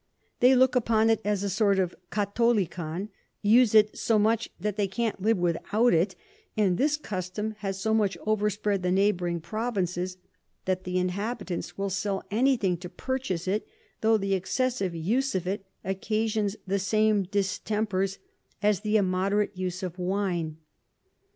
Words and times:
They 0.39 0.55
look 0.55 0.75
upon 0.75 1.11
it 1.11 1.21
as 1.23 1.43
a 1.43 1.47
sort 1.51 1.77
of 1.77 1.93
Catholicon, 2.09 3.09
use 3.43 3.75
it 3.75 3.95
so 3.95 4.17
much 4.17 4.49
that 4.59 4.75
they 4.75 4.87
can't 4.87 5.21
live 5.21 5.37
without 5.37 5.93
it; 5.93 6.15
and 6.57 6.79
this 6.79 6.97
Custom 6.97 7.53
has 7.59 7.79
so 7.79 7.93
much 7.93 8.17
overspread 8.25 8.81
the 8.81 8.91
neighbouring 8.91 9.39
Provinces, 9.41 10.17
that 10.65 10.85
the 10.85 10.97
Inhabitants 10.97 11.77
will 11.77 11.91
sell 11.91 12.23
any 12.31 12.57
thing 12.57 12.77
to 12.77 12.89
purchase 12.89 13.47
it, 13.47 13.67
tho 14.01 14.17
the 14.17 14.33
excessive 14.33 14.95
Use 14.95 15.35
of 15.35 15.45
it 15.45 15.67
occasions 15.85 16.55
the 16.65 16.79
same 16.79 17.27
Distempers 17.27 18.17
as 18.59 18.79
the 18.79 18.97
immoderate 18.97 19.55
Use 19.55 19.83
of 19.83 19.99
Wine. 19.99 20.57